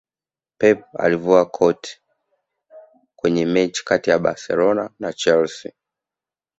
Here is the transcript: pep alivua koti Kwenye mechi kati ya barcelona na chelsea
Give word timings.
pep 0.59 0.79
alivua 0.99 1.45
koti 1.45 2.01
Kwenye 3.15 3.45
mechi 3.45 3.85
kati 3.85 4.09
ya 4.09 4.19
barcelona 4.19 4.89
na 4.99 5.13
chelsea 5.13 5.73